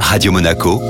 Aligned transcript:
Radio 0.00 0.32
Monaco, 0.32 0.80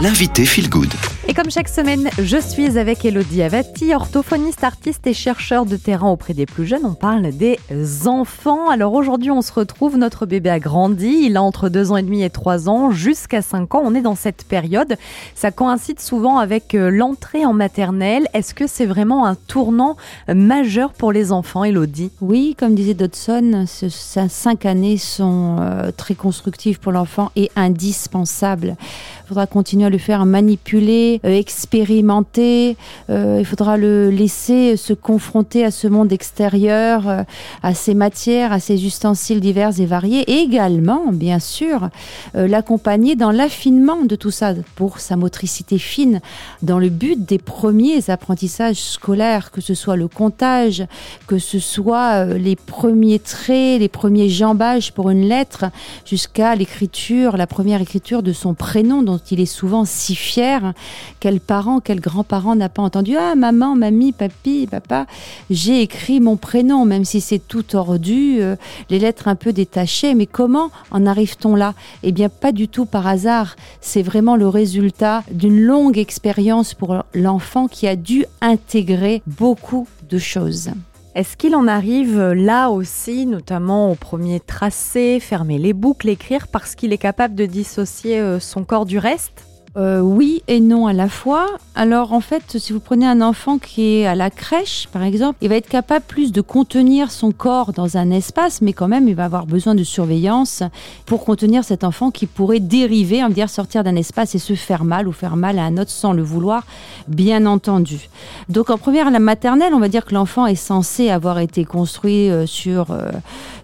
l'invité 0.00 0.44
Feel 0.44 0.68
Good. 0.68 0.92
Et 1.28 1.34
comme 1.34 1.50
chaque 1.50 1.68
semaine, 1.68 2.08
je 2.18 2.36
suis 2.36 2.78
avec 2.78 3.04
Elodie 3.04 3.42
Avati, 3.42 3.92
orthophoniste, 3.92 4.62
artiste 4.62 5.06
et 5.08 5.12
chercheur 5.12 5.66
de 5.66 5.76
terrain 5.76 6.08
auprès 6.08 6.34
des 6.34 6.46
plus 6.46 6.66
jeunes. 6.66 6.84
On 6.84 6.94
parle 6.94 7.32
des 7.32 7.58
enfants. 8.06 8.70
Alors 8.70 8.92
aujourd'hui, 8.92 9.32
on 9.32 9.42
se 9.42 9.52
retrouve. 9.52 9.96
Notre 9.96 10.24
bébé 10.24 10.50
a 10.50 10.60
grandi. 10.60 11.22
Il 11.24 11.36
a 11.36 11.42
entre 11.42 11.68
2 11.68 11.90
ans 11.90 11.96
et 11.96 12.02
demi 12.02 12.22
et 12.22 12.30
3 12.30 12.68
ans, 12.68 12.90
jusqu'à 12.92 13.42
5 13.42 13.74
ans. 13.74 13.82
On 13.84 13.94
est 13.94 14.02
dans 14.02 14.14
cette 14.14 14.44
période. 14.44 14.96
Ça 15.34 15.50
coïncide 15.50 15.98
souvent 15.98 16.38
avec 16.38 16.74
euh, 16.74 16.90
l'entrée 16.90 17.44
en 17.44 17.52
maternelle. 17.52 18.28
Est-ce 18.34 18.54
que 18.54 18.68
c'est 18.68 18.86
vraiment 18.86 19.26
un 19.26 19.34
tournant 19.34 19.96
majeur 20.28 20.92
pour 20.92 21.10
les 21.10 21.32
enfants, 21.32 21.64
Elodie? 21.64 22.12
Oui, 22.20 22.54
comme 22.56 22.74
disait 22.76 22.94
Dodson, 22.94 23.64
ces 23.66 23.88
5 23.90 24.64
années 24.64 24.98
sont 24.98 25.56
euh, 25.60 25.90
très 25.90 26.14
constructives 26.14 26.78
pour 26.78 26.92
l'enfant 26.92 27.32
et 27.34 27.50
indispensables. 27.56 28.76
Il 29.26 29.30
faudra 29.30 29.48
continuer 29.48 29.86
à 29.86 29.90
le 29.90 29.98
faire 29.98 30.24
manipuler, 30.24 31.20
euh, 31.24 31.30
expérimenter. 31.30 32.76
Euh, 33.10 33.38
il 33.40 33.44
faudra 33.44 33.76
le 33.76 34.08
laisser 34.08 34.76
se 34.76 34.92
confronter 34.92 35.64
à 35.64 35.72
ce 35.72 35.88
monde 35.88 36.12
extérieur, 36.12 37.08
euh, 37.08 37.22
à 37.64 37.74
ces 37.74 37.94
matières, 37.94 38.52
à 38.52 38.60
ces 38.60 38.86
ustensiles 38.86 39.40
divers 39.40 39.80
et 39.80 39.84
variés. 39.84 40.22
Et 40.30 40.44
également, 40.44 41.06
bien 41.10 41.40
sûr, 41.40 41.88
l'accompagner 42.34 43.16
dans 43.16 43.32
l'affinement 43.32 44.02
de 44.04 44.14
tout 44.14 44.30
ça 44.30 44.54
pour 44.76 45.00
sa 45.00 45.16
motricité 45.16 45.78
fine, 45.78 46.20
dans 46.62 46.78
le 46.78 46.88
but 46.88 47.24
des 47.24 47.38
premiers 47.38 48.08
apprentissages 48.10 48.80
scolaires, 48.80 49.50
que 49.50 49.60
ce 49.60 49.74
soit 49.74 49.96
le 49.96 50.06
comptage, 50.06 50.86
que 51.26 51.38
ce 51.38 51.58
soit 51.58 52.26
les 52.26 52.54
premiers 52.54 53.18
traits, 53.18 53.80
les 53.80 53.88
premiers 53.88 54.28
jambages 54.28 54.92
pour 54.92 55.10
une 55.10 55.26
lettre, 55.26 55.64
jusqu'à 56.04 56.54
l'écriture, 56.54 57.36
la 57.36 57.48
première 57.48 57.80
écriture 57.80 58.22
de 58.22 58.32
son 58.32 58.54
prénom 58.54 59.02
dont 59.16 59.22
il 59.30 59.40
est 59.40 59.46
souvent 59.46 59.84
si 59.86 60.14
fier. 60.14 60.74
Quel 61.20 61.40
parent, 61.40 61.80
quel 61.80 62.00
grand-parent 62.00 62.54
n'a 62.54 62.68
pas 62.68 62.82
entendu 62.82 63.16
Ah, 63.16 63.34
maman, 63.34 63.74
mamie, 63.74 64.12
papy, 64.12 64.66
papa, 64.70 65.06
j'ai 65.48 65.80
écrit 65.80 66.20
mon 66.20 66.36
prénom, 66.36 66.84
même 66.84 67.04
si 67.04 67.20
c'est 67.20 67.38
tout 67.38 67.62
tordu, 67.62 68.40
euh, 68.40 68.56
les 68.90 68.98
lettres 68.98 69.28
un 69.28 69.34
peu 69.34 69.52
détachées. 69.52 70.14
Mais 70.14 70.26
comment 70.26 70.70
en 70.90 71.06
arrive-t-on 71.06 71.54
là? 71.54 71.74
Eh 72.02 72.12
bien, 72.12 72.28
pas 72.28 72.52
du 72.52 72.68
tout 72.68 72.84
par 72.84 73.06
hasard. 73.06 73.56
C'est 73.80 74.02
vraiment 74.02 74.36
le 74.36 74.48
résultat 74.48 75.22
d'une 75.30 75.60
longue 75.60 75.98
expérience 75.98 76.74
pour 76.74 76.96
l'enfant 77.14 77.68
qui 77.68 77.86
a 77.86 77.96
dû 77.96 78.26
intégrer 78.42 79.22
beaucoup 79.26 79.88
de 80.10 80.18
choses. 80.18 80.70
Est-ce 81.16 81.38
qu'il 81.38 81.56
en 81.56 81.66
arrive 81.66 82.20
là 82.20 82.68
aussi, 82.68 83.24
notamment 83.24 83.90
au 83.90 83.94
premier 83.94 84.38
tracé, 84.38 85.18
fermer 85.18 85.56
les 85.56 85.72
boucles, 85.72 86.10
écrire, 86.10 86.46
parce 86.46 86.74
qu'il 86.74 86.92
est 86.92 86.98
capable 86.98 87.34
de 87.34 87.46
dissocier 87.46 88.20
euh, 88.20 88.38
son 88.38 88.64
corps 88.64 88.84
du 88.84 88.98
reste? 88.98 89.46
Euh, 89.76 90.00
oui 90.00 90.42
et 90.48 90.60
non 90.60 90.86
à 90.86 90.92
la 90.92 91.08
fois. 91.08 91.46
Alors 91.74 92.14
en 92.14 92.20
fait, 92.20 92.58
si 92.58 92.72
vous 92.72 92.80
prenez 92.80 93.06
un 93.06 93.20
enfant 93.20 93.58
qui 93.58 93.96
est 93.96 94.06
à 94.06 94.14
la 94.14 94.30
crèche, 94.30 94.88
par 94.90 95.02
exemple, 95.02 95.36
il 95.42 95.50
va 95.50 95.56
être 95.56 95.68
capable 95.68 96.04
plus 96.06 96.32
de 96.32 96.40
contenir 96.40 97.10
son 97.10 97.30
corps 97.32 97.72
dans 97.72 97.98
un 97.98 98.10
espace, 98.10 98.62
mais 98.62 98.72
quand 98.72 98.88
même, 98.88 99.08
il 99.08 99.14
va 99.14 99.26
avoir 99.26 99.44
besoin 99.46 99.74
de 99.74 99.84
surveillance 99.84 100.62
pour 101.04 101.24
contenir 101.24 101.64
cet 101.64 101.84
enfant 101.84 102.10
qui 102.10 102.26
pourrait 102.26 102.60
dériver, 102.60 103.22
on 103.22 103.28
va 103.28 103.34
dire 103.34 103.50
sortir 103.50 103.84
d'un 103.84 103.96
espace 103.96 104.34
et 104.34 104.38
se 104.38 104.54
faire 104.54 104.84
mal 104.84 105.06
ou 105.08 105.12
faire 105.12 105.36
mal 105.36 105.58
à 105.58 105.64
un 105.64 105.76
autre 105.76 105.90
sans 105.90 106.14
le 106.14 106.22
vouloir, 106.22 106.64
bien 107.08 107.44
entendu. 107.44 108.08
Donc 108.48 108.70
en 108.70 108.78
première, 108.78 109.10
la 109.10 109.18
maternelle, 109.18 109.74
on 109.74 109.80
va 109.80 109.88
dire 109.88 110.06
que 110.06 110.14
l'enfant 110.14 110.46
est 110.46 110.54
censé 110.54 111.10
avoir 111.10 111.38
été 111.38 111.66
construit 111.66 112.30
euh, 112.30 112.46
sur, 112.46 112.92
euh, 112.92 113.10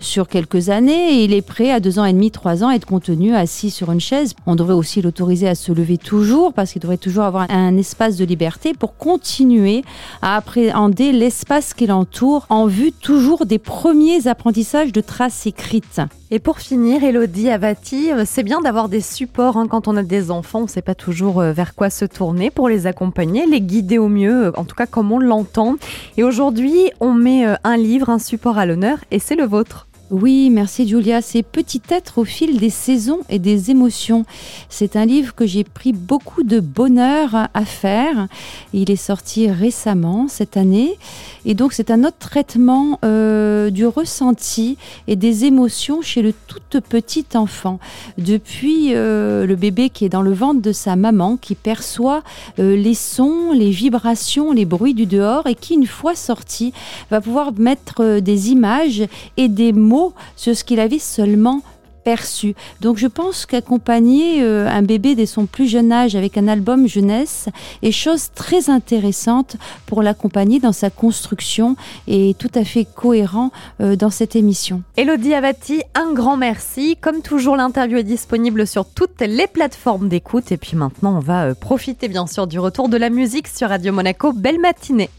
sur 0.00 0.26
quelques 0.26 0.70
années 0.70 1.20
et 1.20 1.24
il 1.24 1.32
est 1.32 1.42
prêt 1.42 1.70
à 1.70 1.78
deux 1.78 2.00
ans 2.00 2.04
et 2.04 2.12
demi, 2.12 2.32
trois 2.32 2.64
ans 2.64 2.68
à 2.68 2.74
être 2.74 2.86
contenu 2.86 3.34
assis 3.36 3.70
sur 3.70 3.92
une 3.92 4.00
chaise. 4.00 4.34
On 4.46 4.56
devrait 4.56 4.74
aussi 4.74 5.00
l'autoriser 5.02 5.46
à 5.46 5.54
se 5.54 5.70
lever 5.70 5.99
toujours, 6.00 6.52
parce 6.52 6.72
qu'il 6.72 6.82
devrait 6.82 6.96
toujours 6.96 7.24
avoir 7.24 7.46
un 7.50 7.76
espace 7.76 8.16
de 8.16 8.24
liberté 8.24 8.74
pour 8.74 8.96
continuer 8.96 9.84
à 10.22 10.36
appréhender 10.36 11.12
l'espace 11.12 11.74
qui 11.74 11.86
l'entoure 11.86 12.46
en 12.48 12.66
vue 12.66 12.92
toujours 12.92 13.46
des 13.46 13.58
premiers 13.58 14.26
apprentissages 14.26 14.92
de 14.92 15.00
traces 15.00 15.46
écrites. 15.46 16.00
Et 16.32 16.38
pour 16.38 16.60
finir, 16.60 17.02
Elodie 17.02 17.50
Avati, 17.50 18.12
euh, 18.12 18.22
c'est 18.24 18.44
bien 18.44 18.60
d'avoir 18.60 18.88
des 18.88 19.00
supports 19.00 19.56
hein, 19.56 19.66
quand 19.68 19.88
on 19.88 19.96
a 19.96 20.04
des 20.04 20.30
enfants, 20.30 20.60
on 20.60 20.64
ne 20.64 20.68
sait 20.68 20.80
pas 20.80 20.94
toujours 20.94 21.40
euh, 21.40 21.52
vers 21.52 21.74
quoi 21.74 21.90
se 21.90 22.04
tourner 22.04 22.50
pour 22.50 22.68
les 22.68 22.86
accompagner, 22.86 23.46
les 23.46 23.60
guider 23.60 23.98
au 23.98 24.08
mieux, 24.08 24.46
euh, 24.46 24.52
en 24.56 24.64
tout 24.64 24.76
cas 24.76 24.86
comme 24.86 25.10
on 25.10 25.18
l'entend. 25.18 25.74
Et 26.16 26.22
aujourd'hui, 26.22 26.92
on 27.00 27.14
met 27.14 27.44
un 27.64 27.76
livre, 27.76 28.10
un 28.10 28.18
support 28.20 28.58
à 28.58 28.66
l'honneur, 28.66 28.98
et 29.10 29.18
c'est 29.18 29.34
le 29.34 29.44
vôtre. 29.44 29.88
Oui, 30.10 30.50
merci 30.50 30.88
Julia. 30.88 31.22
C'est 31.22 31.44
Petit 31.44 31.82
être 31.88 32.18
au 32.18 32.24
fil 32.24 32.58
des 32.58 32.68
saisons 32.68 33.20
et 33.28 33.38
des 33.38 33.70
émotions. 33.70 34.24
C'est 34.68 34.96
un 34.96 35.06
livre 35.06 35.36
que 35.36 35.46
j'ai 35.46 35.62
pris 35.62 35.92
beaucoup 35.92 36.42
de 36.42 36.58
bonheur 36.58 37.48
à 37.54 37.64
faire. 37.64 38.26
Il 38.72 38.90
est 38.90 38.96
sorti 38.96 39.48
récemment 39.48 40.26
cette 40.26 40.56
année. 40.56 40.98
Et 41.44 41.54
donc 41.54 41.72
c'est 41.72 41.92
un 41.92 42.02
autre 42.02 42.18
traitement 42.18 42.98
euh, 43.04 43.70
du 43.70 43.86
ressenti 43.86 44.78
et 45.06 45.14
des 45.14 45.44
émotions 45.44 46.02
chez 46.02 46.22
le 46.22 46.34
tout 46.48 46.80
petit 46.80 47.26
enfant. 47.34 47.78
Depuis 48.18 48.94
euh, 48.94 49.46
le 49.46 49.54
bébé 49.54 49.90
qui 49.90 50.04
est 50.06 50.08
dans 50.08 50.22
le 50.22 50.32
ventre 50.32 50.60
de 50.60 50.72
sa 50.72 50.96
maman, 50.96 51.36
qui 51.36 51.54
perçoit 51.54 52.24
euh, 52.58 52.74
les 52.74 52.94
sons, 52.94 53.52
les 53.52 53.70
vibrations, 53.70 54.50
les 54.50 54.64
bruits 54.64 54.94
du 54.94 55.06
dehors 55.06 55.46
et 55.46 55.54
qui, 55.54 55.74
une 55.74 55.86
fois 55.86 56.16
sorti, 56.16 56.72
va 57.12 57.20
pouvoir 57.20 57.52
mettre 57.52 58.18
des 58.18 58.50
images 58.50 59.04
et 59.36 59.46
des 59.46 59.72
mots 59.72 59.99
sur 60.36 60.56
ce 60.56 60.64
qu'il 60.64 60.80
avait 60.80 60.98
seulement 60.98 61.62
perçu. 62.00 62.54
Donc 62.80 62.96
je 62.96 63.06
pense 63.06 63.46
qu'accompagner 63.46 64.42
euh, 64.42 64.68
un 64.68 64.82
bébé 64.82 65.14
dès 65.14 65.26
son 65.26 65.46
plus 65.46 65.68
jeune 65.68 65.92
âge 65.92 66.16
avec 66.16 66.36
un 66.36 66.48
album 66.48 66.88
jeunesse 66.88 67.48
est 67.82 67.92
chose 67.92 68.30
très 68.34 68.70
intéressante 68.70 69.56
pour 69.86 70.02
l'accompagner 70.02 70.60
dans 70.60 70.72
sa 70.72 70.90
construction 70.90 71.76
et 72.08 72.34
tout 72.38 72.50
à 72.54 72.64
fait 72.64 72.84
cohérent 72.84 73.50
euh, 73.80 73.96
dans 73.96 74.10
cette 74.10 74.36
émission. 74.36 74.82
Elodie 74.96 75.34
Avati, 75.34 75.82
un 75.94 76.12
grand 76.12 76.36
merci. 76.36 76.96
Comme 77.00 77.22
toujours, 77.22 77.56
l'interview 77.56 77.98
est 77.98 78.04
disponible 78.04 78.66
sur 78.66 78.86
toutes 78.86 79.20
les 79.20 79.46
plateformes 79.46 80.08
d'écoute. 80.08 80.52
Et 80.52 80.56
puis 80.56 80.76
maintenant, 80.76 81.16
on 81.16 81.20
va 81.20 81.44
euh, 81.44 81.54
profiter 81.54 82.08
bien 82.08 82.26
sûr 82.26 82.46
du 82.46 82.58
retour 82.58 82.88
de 82.88 82.96
la 82.96 83.10
musique 83.10 83.48
sur 83.48 83.68
Radio 83.68 83.92
Monaco. 83.92 84.32
Belle 84.32 84.60
matinée. 84.60 85.10